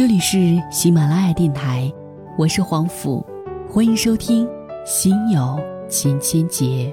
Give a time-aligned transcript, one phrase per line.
[0.00, 1.92] 这里是喜马拉雅电台，
[2.38, 3.22] 我是黄甫，
[3.68, 4.46] 欢迎收听
[4.86, 5.60] 《心有
[5.90, 6.90] 千千结》。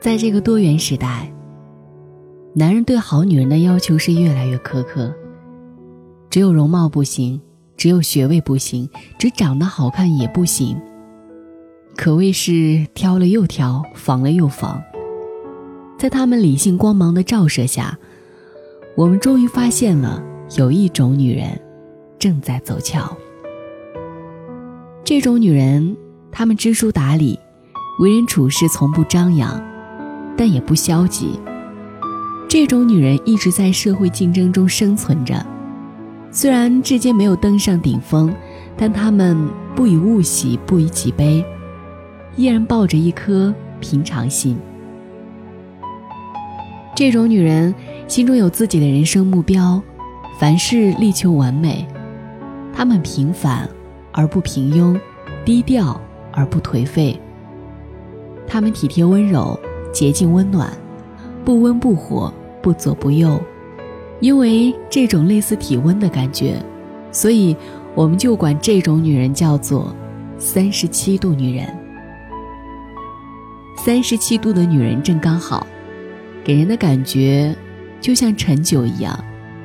[0.00, 1.28] 在这个多元时代，
[2.54, 5.12] 男人对好女人的要求是越来越苛刻。
[6.30, 7.42] 只有容貌不行，
[7.76, 8.88] 只有学位不行，
[9.18, 10.80] 只长得好看也不行。
[11.98, 14.80] 可谓是挑了又挑，防了又防。
[15.98, 17.98] 在他们理性光芒的照射下，
[18.96, 20.22] 我们终于发现了
[20.56, 21.60] 有一种女人
[22.16, 23.16] 正在走俏。
[25.02, 25.96] 这种女人，
[26.30, 27.36] 她们知书达理，
[27.98, 29.60] 为人处事从不张扬。
[30.36, 31.32] 但也不消极。
[32.48, 35.44] 这种女人一直在社会竞争中生存着，
[36.30, 38.32] 虽然至今没有登上顶峰，
[38.76, 39.36] 但她们
[39.74, 41.44] 不以物喜，不以己悲，
[42.38, 44.56] 依然抱着一颗平常心。
[46.94, 47.74] 这种女人
[48.06, 49.82] 心中有自己的人生目标，
[50.38, 51.86] 凡事力求完美。
[52.72, 53.68] 她们平凡
[54.12, 54.98] 而不平庸，
[55.44, 56.00] 低调
[56.32, 57.20] 而不颓废。
[58.46, 59.58] 她们体贴温柔。
[59.90, 60.70] 洁净温暖，
[61.46, 63.40] 不温不火，不左不右，
[64.20, 66.62] 因为这种类似体温的感觉，
[67.10, 67.56] 所以
[67.94, 69.96] 我们就管这种女人叫做
[70.36, 71.66] 三十七度女人。
[73.88, 75.66] 三十七度的女人正刚好，
[76.44, 77.56] 给人的感觉
[78.02, 79.18] 就像陈酒一样，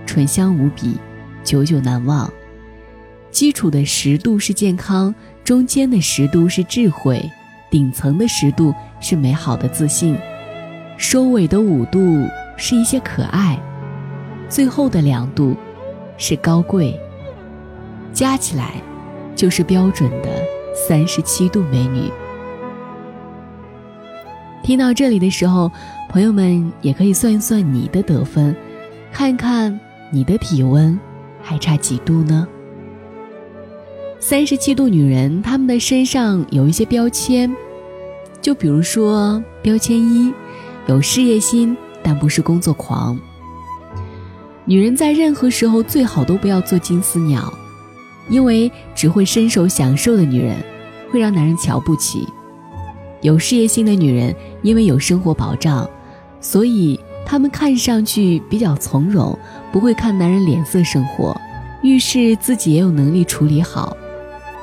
[0.06, 0.98] 醇香无比，
[1.44, 2.32] 久久难忘。
[3.32, 5.14] 基础的十度是健康，
[5.44, 7.30] 中间的十度是智慧。
[7.70, 10.18] 顶层的十度是美好的自信，
[10.96, 13.60] 收尾的五度是一些可爱，
[14.48, 15.54] 最后的两度
[16.18, 16.98] 是高贵。
[18.14, 18.76] 加起来，
[19.36, 20.42] 就是标准的
[20.74, 22.10] 三十七度美女。
[24.64, 25.70] 听到这里的时候，
[26.10, 28.56] 朋友们也可以算一算你的得分，
[29.12, 29.78] 看看
[30.10, 30.98] 你的体温
[31.42, 32.48] 还差几度呢？
[34.20, 37.54] 三十七度女人，她们的身上有一些标签，
[38.42, 40.34] 就比如说标签一，
[40.88, 43.20] 有事业心，但不是工作狂。
[44.64, 47.54] 女人在任何时候最好都不要做金丝鸟，
[48.30, 50.56] 因为只会伸手享受的女人，
[51.12, 52.26] 会让男人瞧不起。
[53.24, 55.90] 有事业心的女人，因为有生活保障，
[56.42, 59.38] 所以她们看上去比较从容，
[59.72, 61.36] 不会看男人脸色生活，
[61.82, 63.96] 遇事自己也有能力处理好。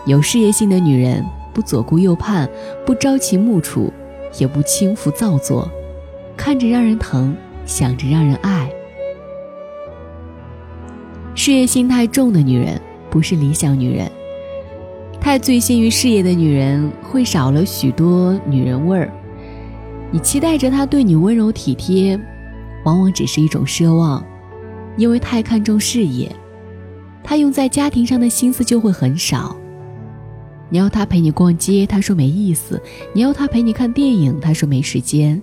[0.05, 2.49] 有事业心的女人不左顾右盼，
[2.85, 3.91] 不朝秦暮楚，
[4.39, 5.67] 也不轻浮造作，
[6.37, 7.35] 看着让人疼，
[7.65, 8.71] 想着让人爱。
[11.35, 12.79] 事业心太重的女人
[13.09, 14.11] 不是理想女人。
[15.21, 19.13] 太醉心于事业的女人会少了许多女人味儿。
[20.11, 22.19] 你期待着她对你温柔体贴，
[22.85, 24.25] 往往只是一种奢望，
[24.97, 26.35] 因为太看重事业，
[27.23, 29.55] 她用在家庭上的心思就会很少。
[30.71, 32.81] 你要他陪你逛街，他说没意思；
[33.13, 35.41] 你要他陪你看电影，他说没时间。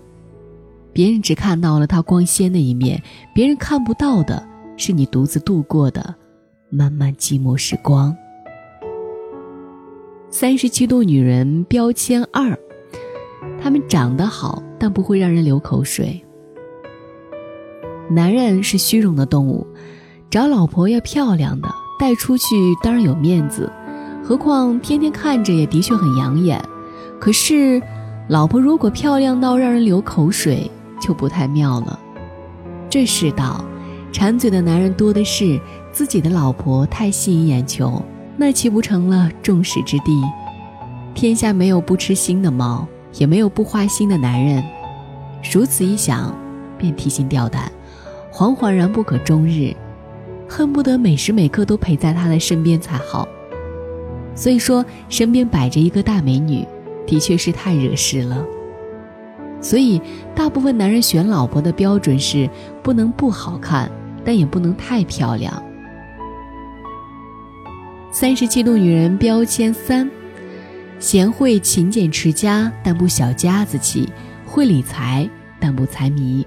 [0.92, 3.02] 别人只看到了他光鲜的一面，
[3.36, 4.42] 别人看不到的
[4.76, 6.16] 是你独自度过的
[6.70, 8.16] 漫漫寂寞时光。
[10.30, 12.58] 三十七度女人标签二，
[13.62, 16.22] 她们长得好，但不会让人流口水。
[18.10, 19.66] 男人是虚荣的动物，
[20.30, 22.46] 找老婆要漂亮的，带出去
[22.84, 23.72] 当然有面子。
[24.22, 26.62] 何况天天看着也的确很养眼，
[27.22, 27.82] 可是，
[28.28, 31.98] 老婆如果漂亮到让人流口水，就不太妙了。
[32.90, 33.64] 这世道，
[34.12, 35.58] 馋嘴的男人多的是，
[35.94, 38.02] 自己的老婆太吸引眼球，
[38.40, 40.06] 那岂不成了众矢之的？
[41.16, 42.88] 天下没有不吃腥的猫，
[43.18, 44.64] 也没有不花心的男人。
[45.52, 46.32] 如此一想，
[46.78, 47.72] 便提心吊胆，
[48.32, 49.76] 惶惶然不可终日，
[50.48, 53.28] 恨不得每时每刻都陪在他的身边才好。
[54.36, 56.64] 所以说，身边摆着一个大美女，
[57.08, 58.46] 的确是太惹事了。
[59.60, 60.00] 所以，
[60.36, 62.48] 大部分男人选老婆的标准是
[62.84, 63.92] 不能不好看，
[64.24, 65.52] 但也不能太漂亮。
[68.10, 70.10] 三十七度女人标签三：
[70.98, 74.08] 贤惠、勤俭、持家，但不小家子气；
[74.46, 76.46] 会理财，但不财迷。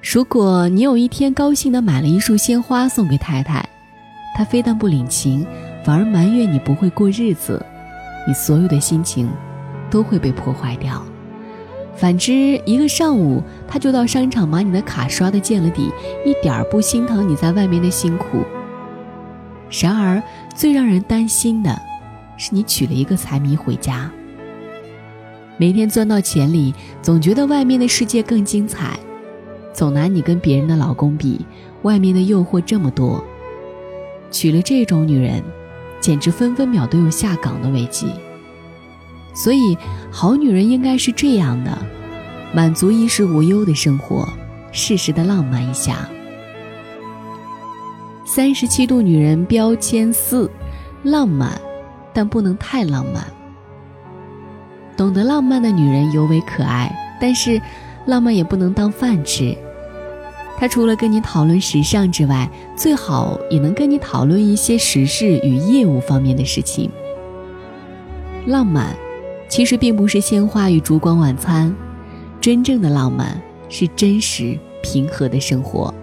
[0.00, 3.68] 如果你有一天高兴的买了一束鲜花送给太太，
[4.36, 5.46] 她非但不领情。
[5.84, 7.64] 反而埋怨你不会过日子，
[8.26, 9.30] 你所有的心情
[9.88, 11.00] 都会被破坏掉。
[11.94, 15.88] 反之，一个上午他就到商场把你的卡刷的见了底，
[16.24, 18.44] 一点儿不心疼你在外面的辛苦。
[19.70, 20.22] 然而，
[20.54, 21.80] 最让人担心的，
[22.36, 24.10] 是你娶了一个财迷回家。
[25.56, 28.98] 每天钻到钱里，总觉得外面的世界更精彩，
[29.72, 31.44] 总拿你跟别人的老公比，
[31.82, 33.24] 外面的诱惑这么多。
[34.30, 35.42] 娶了这种女人，
[36.00, 38.06] 简直分分秒都有下岗的危机。
[39.34, 39.76] 所以，
[40.10, 41.78] 好女人应该是这样的：
[42.52, 44.28] 满足衣食无忧的生活，
[44.72, 46.08] 适时的浪漫一下。
[48.36, 50.50] 三十七度女人标签四：
[51.02, 51.58] 浪漫，
[52.12, 53.26] 但不能太浪漫。
[54.94, 57.58] 懂得浪漫的女人尤为可爱，但是，
[58.04, 59.56] 浪漫也不能当饭吃。
[60.58, 62.46] 她除了跟你讨论时尚之外，
[62.76, 66.90] 最好也能跟你讨论一些时事与业务方面的事情。
[68.44, 68.94] 浪漫，
[69.48, 71.74] 其实并不是鲜花与烛光晚餐，
[72.38, 73.40] 真正的浪漫
[73.70, 75.94] 是真实平和的生活。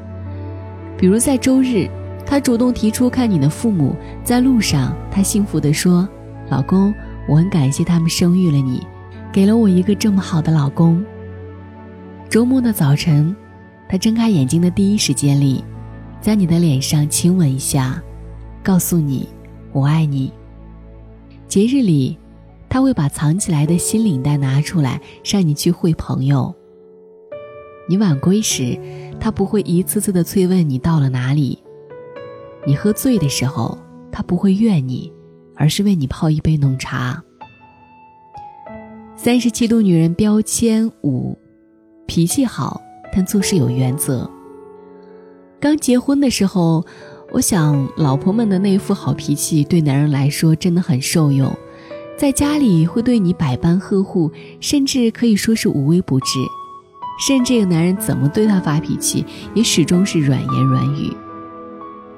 [0.98, 1.88] 比如在周日，
[2.26, 6.08] 他主动提出看你的父母，在路上，他幸福地说
[6.50, 6.94] ：“老公。”
[7.26, 8.86] 我很感谢他们生育了你，
[9.32, 11.02] 给了我一个这么好的老公。
[12.28, 13.34] 周末的早晨，
[13.88, 15.64] 他睁开眼睛的第一时间里，
[16.20, 18.04] 在你的脸上亲吻一下，
[18.62, 19.30] 告诉你
[19.72, 20.34] 我爱你。
[21.48, 22.18] 节日里，
[22.68, 26.54] 他会把藏起来的新领带拿出来，让你去会朋友。
[27.88, 28.78] 你晚归时，
[29.18, 31.63] 他不会一次次的催问你到了哪里。
[32.66, 33.78] 你喝醉的时候，
[34.12, 35.12] 他不会怨你。
[35.56, 37.24] 而是为你泡一杯浓茶。
[39.16, 41.38] 三十七度女人标签五，
[42.08, 42.82] 脾气好，
[43.14, 44.28] 但做事有原则。
[45.60, 46.84] 刚结婚的时候，
[47.32, 51.56] 我想老婆们的那副好脾气对男人来说真的很受用，
[52.18, 56.40] 在家里会对你百般呵护，甚至可以说是无微不至。
[57.28, 59.24] 甚至这个男人怎么对她发脾气，
[59.54, 61.16] 也始终是软言软语。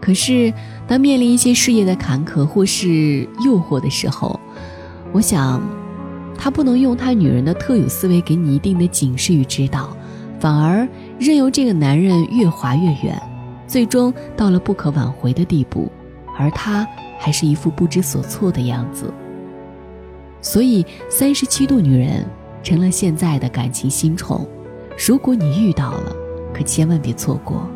[0.02, 0.54] 可是，
[0.88, 4.40] 当面临一些事业的坎坷或是诱惑的时候，
[5.12, 5.62] 我想，
[6.38, 9.98] 他不能用他女人的特有思维给你一定的警示与指导，
[10.40, 10.88] 反而
[11.18, 13.20] 任由这个男人越滑越远，
[13.66, 15.92] 最终到了不可挽回的地步，
[16.38, 16.88] 而他
[17.18, 19.12] 还是一副不知所措的样子。
[20.40, 22.24] 所以，三十七度女人
[22.62, 24.48] 成了现在的感情新宠，
[25.08, 26.16] 如果你遇到了，
[26.54, 27.68] 可千万别错过。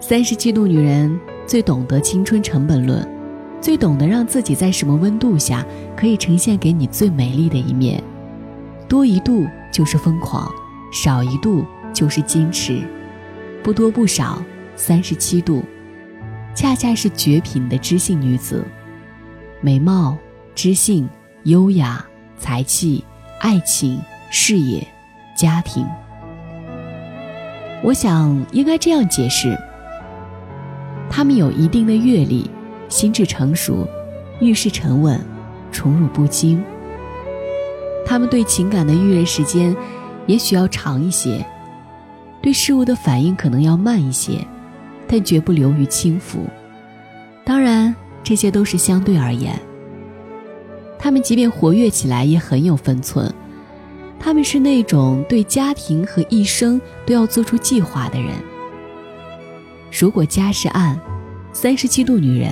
[0.00, 3.06] 三十七度女人最懂得青春成本论，
[3.60, 5.64] 最懂得让自己在什么温度下
[5.96, 8.02] 可以呈现给你最美丽的一面。
[8.88, 10.48] 多一度就是疯狂，
[10.92, 12.80] 少一度就是矜持，
[13.64, 14.40] 不多不少，
[14.76, 15.64] 三十七度，
[16.54, 18.64] 恰恰是绝品的知性女子。
[19.60, 20.16] 美貌、
[20.54, 21.08] 知性、
[21.44, 22.06] 优雅、
[22.38, 23.02] 才气、
[23.40, 24.00] 爱情、
[24.30, 24.86] 事业、
[25.36, 25.84] 家庭。
[27.82, 29.58] 我想应该这样解释。
[31.08, 32.50] 他们有一定的阅历，
[32.88, 33.86] 心智成熟，
[34.40, 35.18] 遇事沉稳，
[35.72, 36.62] 宠辱不惊。
[38.04, 39.74] 他们对情感的预热时间
[40.26, 41.44] 也许要长一些，
[42.42, 44.38] 对事物的反应可能要慢一些，
[45.08, 46.40] 但绝不流于轻浮。
[47.44, 49.58] 当然，这些都是相对而言。
[50.98, 53.32] 他们即便活跃起来，也很有分寸。
[54.18, 58.32] 他们是那种对家庭和一生都要做出计划的人。
[59.98, 60.98] 如果家是岸，
[61.54, 62.50] 三十七度女人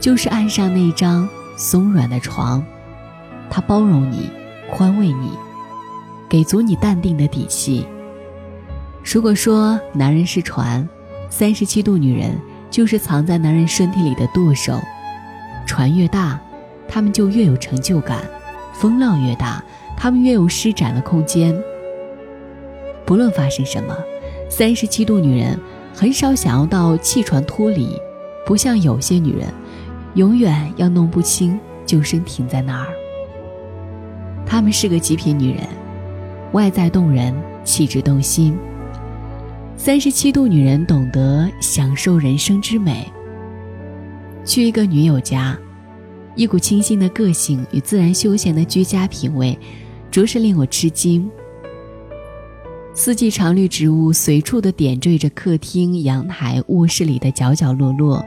[0.00, 2.60] 就是岸上那张松软的床，
[3.48, 4.28] 她包容你，
[4.68, 5.30] 宽慰你，
[6.28, 7.86] 给足你淡定的底气。
[9.04, 10.88] 如果说男人是船，
[11.30, 12.36] 三十七度女人
[12.68, 14.76] 就是藏在男人身体里的舵手。
[15.64, 16.36] 船越大，
[16.88, 18.18] 他们就越有成就感；
[18.72, 19.62] 风浪越大，
[19.96, 21.56] 他们越有施展的空间。
[23.06, 23.96] 不论发生什么，
[24.50, 25.56] 三十七度女人。
[25.94, 27.88] 很少想要到弃船脱离，
[28.46, 29.46] 不像有些女人，
[30.14, 32.88] 永远要弄不清就身停在那儿。
[34.46, 35.66] 她们是个极品女人，
[36.52, 37.34] 外在动人，
[37.64, 38.56] 气质动心。
[39.76, 43.06] 三十七度女人懂得享受人生之美。
[44.44, 45.56] 去一个女友家，
[46.34, 49.58] 一股清新的个性与自然休闲的居家品味，
[50.10, 51.30] 着实令我吃惊。
[52.94, 58.22] 四季常绿植物随处的点缀着客厅、阳台、卧室里的角角落落。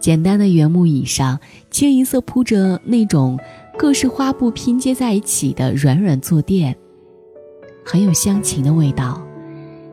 [0.00, 1.38] 简单的原木椅上，
[1.70, 3.38] 清一色铺着那种
[3.78, 6.76] 各式花布拼接在一起的软软坐垫，
[7.84, 9.22] 很有乡情的味道。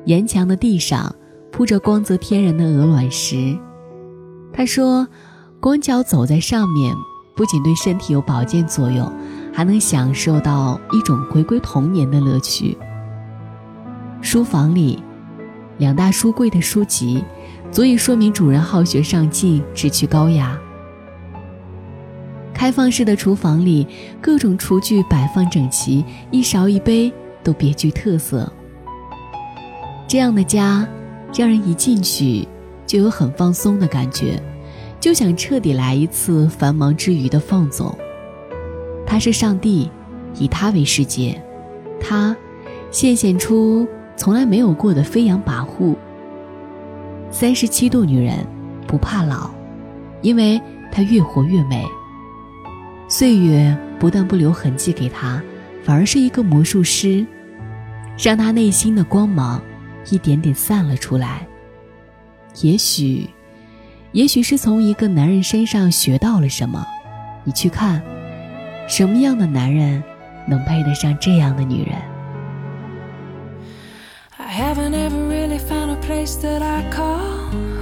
[0.05, 1.15] 沿墙的地上
[1.51, 3.55] 铺着光泽天然的鹅卵石。
[4.51, 5.07] 他说，
[5.59, 6.95] 光脚走在上面，
[7.35, 9.11] 不仅对身体有保健作用，
[9.53, 12.75] 还能享受到一种回归童年的乐趣。
[14.25, 14.97] 书房里，
[15.77, 17.23] 两大书柜的书籍，
[17.71, 20.59] 足以说明主人好学上进，志趣高雅。
[22.51, 23.85] 开放式的厨房里，
[24.19, 27.13] 各种厨具摆放整齐，一勺一杯
[27.43, 28.51] 都别具特色。
[30.07, 30.87] 这样的家，
[31.37, 32.47] 让人一进去
[32.87, 34.41] 就有很放松的感觉，
[34.99, 37.95] 就想彻底来一次繁忙之余的放纵。
[39.05, 39.91] 他是上帝，
[40.39, 41.39] 以他为世界，
[42.01, 42.35] 他
[42.89, 45.95] 现出从来没有过的飞扬跋扈。
[47.29, 48.45] 三十七度女人
[48.87, 49.49] 不怕老，
[50.21, 51.85] 因为她越活越美。
[53.07, 55.41] 岁月不但不留痕迹给她，
[55.83, 57.25] 反而是一个魔术师，
[58.17, 59.61] 让他内心的光芒
[60.09, 61.45] 一点点散了出来。
[62.61, 63.29] 也许，
[64.13, 66.85] 也许是从一个男人身上学到了什么。
[67.43, 68.01] 你去看，
[68.87, 70.01] 什么样的男人
[70.47, 71.95] 能配得上这样的女人
[74.55, 77.19] haven't ever really found a place that I call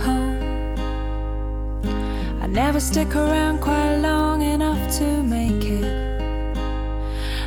[0.06, 0.42] home.
[2.42, 5.86] I never stick around quite long enough to make it.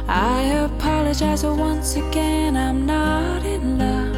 [0.07, 4.15] I apologize once again, I'm not in love.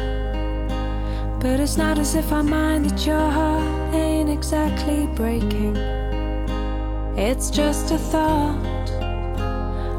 [1.39, 5.75] But it's not as if I mind that your heart ain't exactly breaking.
[7.17, 8.91] It's just a thought,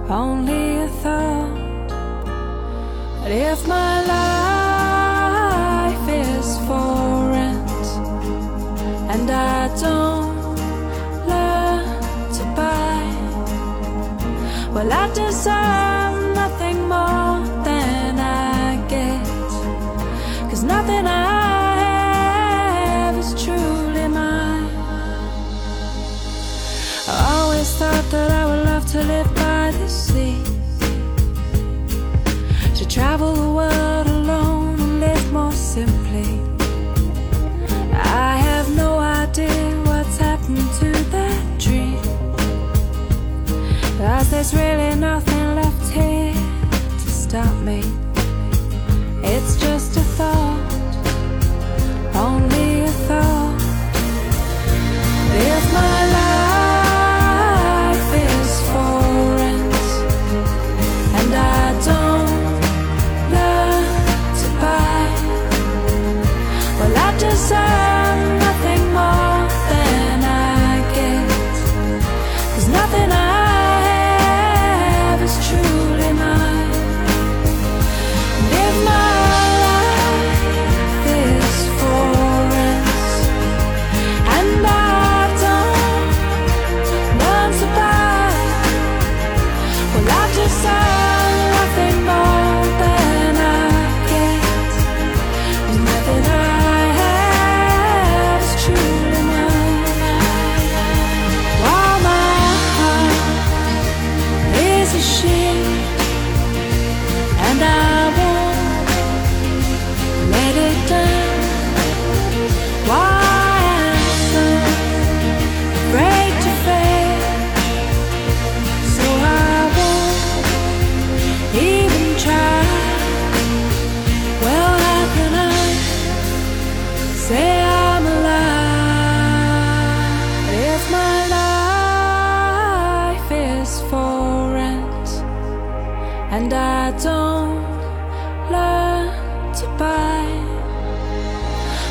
[0.08, 1.88] only a thought.
[3.22, 4.29] But if my life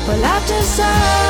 [0.06, 1.29] Well, I've decided.